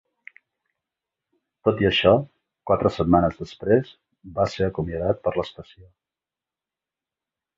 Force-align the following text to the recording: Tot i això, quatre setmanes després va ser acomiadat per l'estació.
Tot 1.67 1.83
i 1.83 1.87
això, 1.89 2.13
quatre 2.71 2.91
setmanes 2.95 3.37
després 3.43 3.91
va 4.39 4.47
ser 4.55 4.65
acomiadat 4.69 5.23
per 5.27 5.35
l'estació. 5.39 5.85